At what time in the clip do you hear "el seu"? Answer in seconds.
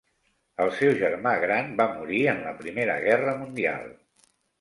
0.63-0.93